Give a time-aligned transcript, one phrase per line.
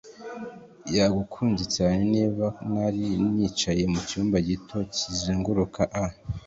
[0.97, 6.05] yagukunze cyane niba nari nicaye mucyumba gito kizunguruka a